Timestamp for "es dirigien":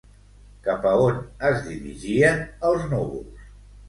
1.49-2.41